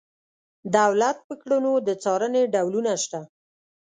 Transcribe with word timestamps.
دولت 0.75 1.17
په 1.27 1.33
کړنو 1.41 1.73
د 1.87 1.89
څارنې 2.03 2.43
ډولونه 2.53 2.91
شته. 3.03 3.19